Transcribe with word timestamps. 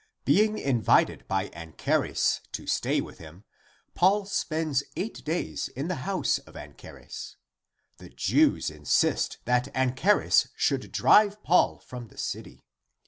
Being 0.25 0.57
invited 0.57 1.27
by 1.27 1.49
Anchares 1.49 2.39
to 2.53 2.65
stay 2.65 3.01
with 3.01 3.19
him, 3.19 3.43
Paul 3.93 4.25
spends 4.25 4.83
eight 4.95 5.23
days 5.23 5.67
in 5.67 5.89
the 5.89 6.09
house 6.09 6.39
of 6.39 6.55
Anchares. 6.55 7.35
The 7.97 8.09
Jews 8.09 8.71
insist 8.71 9.37
that 9.45 9.67
Anchares 9.75 10.49
should 10.55 10.91
drive 10.91 11.43
Paul 11.43 11.77
from 11.77 12.07
the 12.07 12.17
city. 12.17 12.65